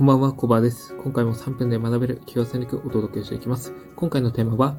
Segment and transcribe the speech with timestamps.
[0.00, 0.96] こんばんは、コバです。
[0.96, 3.74] 今回も3分で学べる企業戦略をお届けしていきます。
[3.96, 4.74] 今回のテーマは、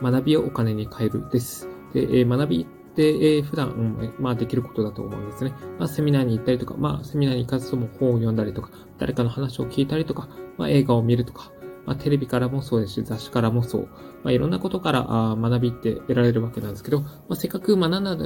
[0.00, 1.68] 学びをお金に変えるです。
[1.92, 5.52] で、え、学びって、え、普段、うん、まあできることだと思うんですね。
[5.78, 11.52] まあセミナーに行ったりとか、まあセミナーに行かずとも本を読んだりとか、誰かの話を聞いたりとか、まあ映画を見るとか、
[11.84, 13.88] まあ、テレビからもそうですし、雑誌からもそう。
[14.22, 18.16] まあ、いろんなことからあ学びって得られるわけなんですけど、まあ、せっかく学んだ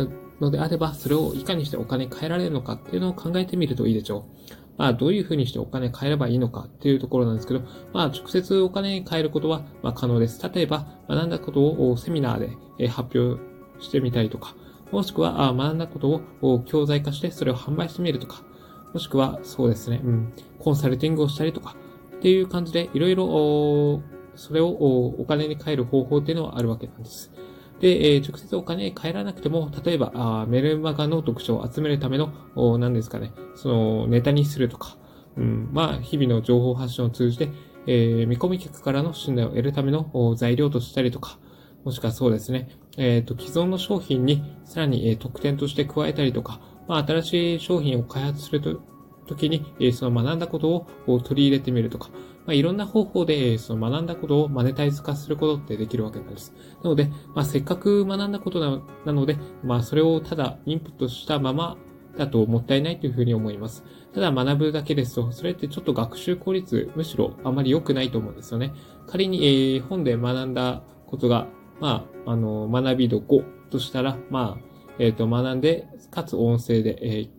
[0.40, 4.26] のであれば、それをいかにしてお金に変えられるのかっていうのを考えてみるといいでしょ
[4.62, 4.65] う。
[4.78, 7.60] まあ、どういうふうにしてお金変えればいいのかっていうところなんですけど、
[7.92, 10.42] まあ、直接お金に変えることは、まあ、可能です。
[10.52, 13.40] 例えば、学んだことをセミナーで発表
[13.80, 14.54] してみたりとか、
[14.92, 18.42] もしくは、学んだことを教材化してそれを販売してみるとか、
[18.92, 21.76] もしくは、そうですね、うん、コンサルティングをしたりとか、
[22.16, 24.02] っていう感じで、いろいろ、
[24.34, 27.32] それをお金に変える方法っていうのはあるわけなんです。
[27.80, 32.32] で、え、直接お金返らなくても、例えば、あメルマガの読書を集めるための、
[32.78, 34.96] 何ですかね、その、ネタにするとか、
[35.36, 37.50] うん、まあ、日々の情報発信を通じて、
[37.86, 41.38] えー、見込み客からの信頼を得るための材料としたりとか、
[41.84, 48.80] もしくはそうですね、えっ、ー、と、既存の商品にさらに、えー、特典として加えたりとか、まあ、新しい商品を開発すると、
[49.26, 52.10] 時に、え、その学んだことを取り入れてみるとか、
[52.46, 56.54] まあ、いろんな方法で、その学んだことをマネタイズ化することってできるわけなんです。
[56.82, 61.76] なので、まあ、せっかく学んだことななので、まあ、それをただインプットしたまま
[62.16, 63.84] だともったいないというふうに思います。
[64.14, 68.72] ただ学ぶだけですと、それってちょっと学習効率、むしろあまり良くないと思うんですよね。
[69.06, 71.46] 仮に、えー、本で学んだことが、
[71.80, 77.30] まあ、あの、学び度5としたら、まあ、えっ、ー、と、学んで、かつ音声で、えー、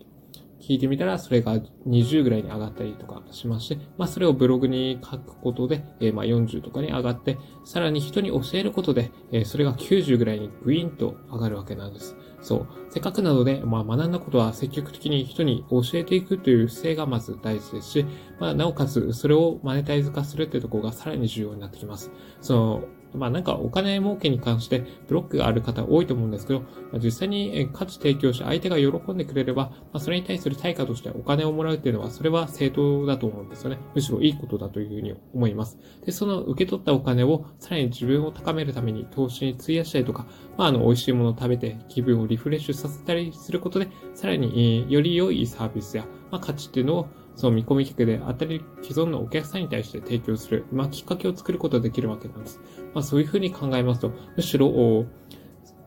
[0.67, 12.17] 聞いてみたら、それが20ぐらいに上がったりとかしまして、まあ、それをブログに書くことで、えー、まあ、40とかに上がって、さらに人に教えることで、えー、それが90ぐらいにグイーンと上がるわけなんです。
[12.41, 12.67] そう。
[12.89, 18.05] せっかくなので、まあ、学んだことは積極的に人に教えていくという姿勢がまず大事ですし、
[18.37, 22.11] まあ、なおかつ、それをマネタイズ化するっていうところがさらに重要になってきます。
[22.41, 26.63] その、まあなんかお金儲けに関してブロックがある方多いと思うんですけど、
[26.99, 33.79] 実際に価値提供して相手が喜んでくれれば、まあ、それに対する対価としてお金をもらうっていうのは、それは正当だと思うんですよね。
[33.95, 35.77] むしろいいことだというふうに思います。
[36.05, 40.25] で、その受け取ったお金をさらに自分を高めるために投資に費やしたりとか、
[40.57, 47.07] まああの美味しいものを食べて気分をリフレッシュさせたりすることで、さらに、より良いサービスや、まあ、価値っていうのを
[47.37, 52.59] その見込み客で当たり既存のお客さんに対して提供する、まあ、きっかけを作ることができるわけなんです。
[52.93, 55.05] まあ、そういうふうに考えますと、むしろ、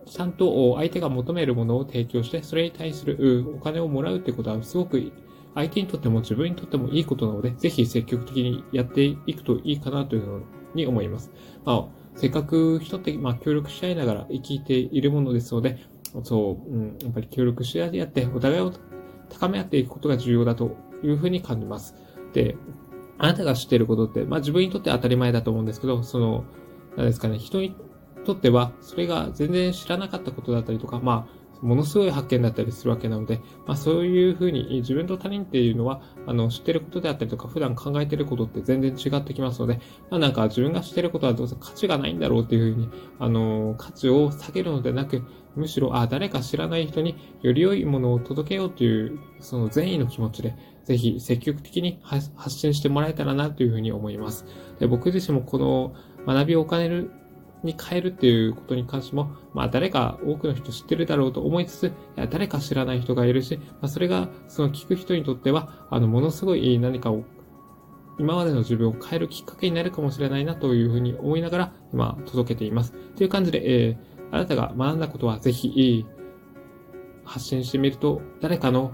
[0.06, 5.12] ちゃんと相手が求めるものを提供して、それに対するお金をもらうってことはすごく
[5.56, 10.43] 相手にとっても自分にとってもいいことなので、ぜひ積極的にやっていくといいかなというふう
[10.75, 11.33] に思います。
[11.65, 11.84] まあ、
[12.15, 15.78] せっかく人って、まあ、協力し合いながら生きているものですので、
[16.22, 18.72] そう、うん、やっぱり協力し合いやって、お互いを
[19.28, 21.94] 高め合っていくことが重要だというふうに感じます。
[22.33, 22.56] で、
[23.19, 26.44] あなたが知っていることって、まあ自分にとって当たり前だと思うんですけど、その、
[26.97, 27.77] 何ですかね、人に
[28.25, 42.88] とっては、それが全然知らなかったことだったりとか、まあ、ものすごい発見だったりするわけなので、まあそういうふうに自分と他人っていうのは、あの、知ってることであったりとか、普段考えてることって全然違ってきますので、まあなんか自分が知ってることはどうせ価値がないんだろうっていうふうに、
[43.19, 45.22] あの、価値を下げるのでなく、
[45.56, 50.54] むしろ、あ、誰か知らない人により良いものを届けようという、その善意の気持ちで、
[50.84, 54.44] ぜひ積極的に発信してもらえたらなというふうに思います。
[54.78, 55.94] で僕自身もこの
[56.27, 57.04] 学びをお金
[57.62, 67.25] に変えるっていうことに関しても、まあ誰か多くの人知ってるだろうと思いつつ、いや誰か知らない人がいるし、まあそれがその聞く人にとっては、あのものすごい何かを
[68.19, 72.93] 今までの自分を変えるきっかけになるかもしれないなというふうに思いながら今届けています。
[73.16, 73.97] という感じで、えー、
[74.31, 76.06] あなたが学んだことはぜひ、
[77.30, 78.92] 発信してみると、誰かの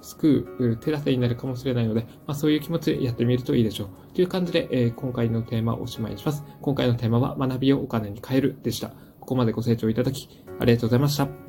[0.00, 4.14] 救う手立てになるかもしれないので、まあ、そういう気持ちでやってみるといいでしょう。
[4.14, 6.44] という感じで、えー、今回のテーマをおしまいにします。
[6.62, 8.90] 今回のテーマは学びをお金に変えるでした。
[9.18, 10.28] ここまでご清聴いただき、
[10.60, 11.47] ありがとうございました。